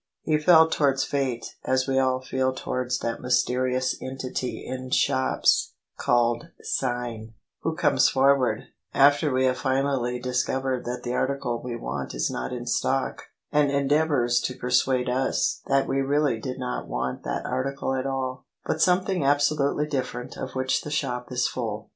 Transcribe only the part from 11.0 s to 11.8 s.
the article we